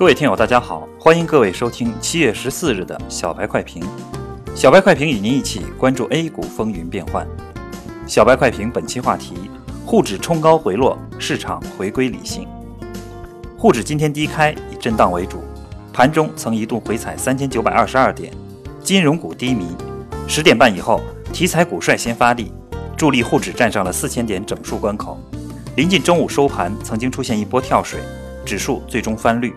[0.00, 3.84] 各位听友，大家好，欢迎各位收听七月十四日的小白快评。
[4.54, 7.28] 小白快评与您一起关注 A 股风云变幻。
[8.06, 9.34] 小白快评本期话题：
[9.84, 12.48] 沪指冲高回落，市场回归理性。
[13.58, 15.44] 沪指今天低开，以震荡为主，
[15.92, 18.32] 盘中曾一度回踩三千九百二十二点，
[18.82, 19.66] 金融股低迷。
[20.26, 22.50] 十点半以后，题材股率先发力，
[22.96, 25.20] 助力沪指站上了四千点整数关口。
[25.76, 28.00] 临近中午收盘，曾经出现一波跳水，
[28.46, 29.52] 指数最终翻绿。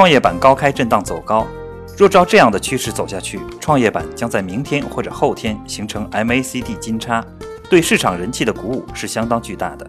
[0.00, 1.46] 创业板高开震荡走高，
[1.94, 7.22] 若照这样的趋势走下去，创业板将在明天或者后天形成 MACD 金叉，
[7.68, 9.86] 对市场人气的鼓舞是相当巨大的。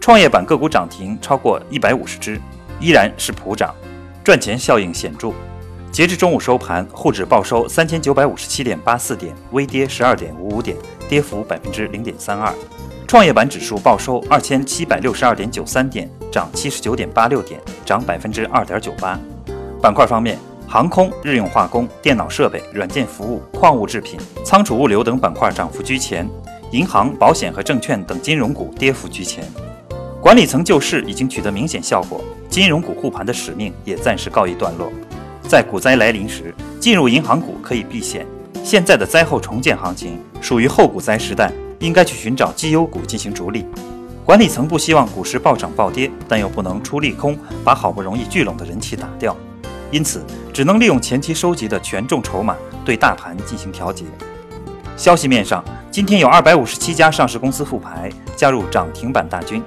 [0.00, 2.40] 创业板个股涨停超过一百五十只，
[2.80, 3.72] 依然是普涨，
[4.24, 5.30] 赚钱效应显著。
[5.92, 10.76] 截至中午收盘，沪指报收三千九百五十七点八四点，微跌十二点五五点，
[11.08, 12.52] 跌幅百分之零点三二。
[13.08, 19.18] 创业板指数报收二千七百六十二点九三点，涨七十九点八六点，涨百分之二点九八。
[19.80, 26.28] 板块方面，航空、日用化工、电脑设备、软件服务、矿物制品、仓储物流等板块涨幅居前，
[26.70, 29.42] 银行、保险和证券等金融股跌幅居前。
[30.20, 34.92] 管理层救市已经取得明显效果，金融股护盘的使命也暂时告一段落。
[35.48, 38.26] 在股灾来临时，进入银行股可以避险。
[38.62, 41.50] 现在的灾后重建行情属于后股灾时代。
[41.80, 43.64] 应该去寻找绩优股进行逐利，
[44.24, 49.36] 管理层不希望股市暴涨暴跌，但又不能出利空，把好不容易聚拢的人气打掉，
[49.90, 54.04] 因此只能利用前期收集的权重筹码对大盘进行调节。
[54.96, 59.62] 消息面上，今天有二百五十七家上市公司复牌，加入涨停板大军，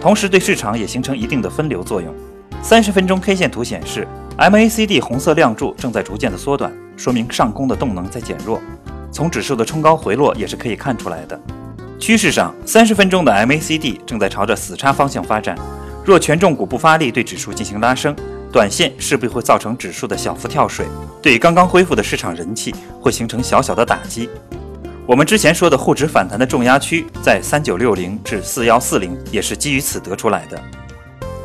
[0.00, 2.12] 同时对市场也形成一定的分流作用。
[2.60, 8.60] 三十分钟 K 线图显示，MACD 红色亮柱正在逐渐的缩短，说明上攻的动能在减弱。
[9.12, 11.38] 从指数的冲高回落也是可以看出来的。
[12.00, 15.56] 趋势上，三十分钟的 MACD 正在朝着死叉方向发展。
[16.04, 18.16] 若权重股不发力对指数进行拉升，
[18.50, 20.86] 短线势必会造成指数的小幅跳水，
[21.22, 24.28] 对刚刚恢复的市场人气会形成小小的打击。
[25.06, 30.60] 我们之前说的沪指反弹的重压区在三九六零至四幺四零，也是基于此得出来的。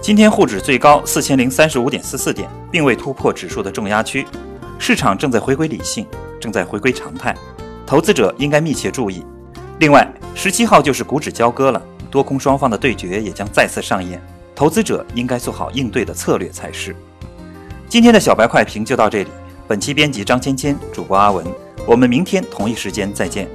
[0.01, 4.25] 今天沪指最高四千零三十五点四四点，并未突破指数的重压区，
[4.79, 6.07] 市场正在回归理性，
[6.39, 7.35] 正在回归常态。
[7.87, 9.25] 投资者应该密切注意。
[9.79, 10.05] 另外，
[10.35, 11.81] 十七号就是股指交割了，
[12.11, 14.21] 多空双方的对决也将再次上演，
[14.53, 16.93] 投资者应该做好应对的策略才是。
[17.87, 19.29] 今天的小白快评就到这里，
[19.69, 21.45] 本期编辑张芊芊，主播阿文，
[21.87, 23.47] 我们明天同一时间再见。